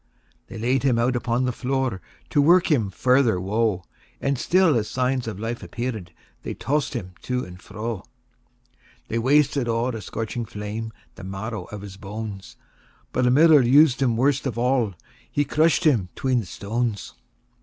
X. 0.25 0.33
They 0.47 0.57
laid 0.57 0.81
him 0.81 0.97
out 0.97 1.15
upon 1.15 1.45
the 1.45 1.51
floor, 1.51 2.01
To 2.31 2.41
work 2.41 2.71
him 2.71 2.89
farther 2.89 3.39
woe; 3.39 3.83
And 4.19 4.35
still, 4.39 4.75
as 4.75 4.89
signs 4.89 5.27
of 5.27 5.39
life 5.39 5.61
appear'd, 5.61 6.11
They 6.41 6.55
toss'd 6.55 6.95
him 6.95 7.13
to 7.21 7.45
and 7.45 7.61
fro. 7.61 7.97
XI. 8.01 8.09
They 9.09 9.19
wasted 9.19 9.67
o'er 9.69 9.95
a 9.95 10.01
scorching 10.01 10.45
flame 10.45 10.91
The 11.13 11.23
marrow 11.23 11.65
of 11.65 11.81
his 11.81 11.97
bones; 11.97 12.55
But 13.11 13.27
a 13.27 13.29
miller 13.29 13.61
us'd 13.61 14.01
him 14.01 14.17
worst 14.17 14.47
of 14.47 14.57
all 14.57 14.95
He 15.31 15.45
crush'd 15.45 15.83
him 15.83 16.09
'tween 16.15 16.39
the 16.39 16.45
stones. 16.47 17.13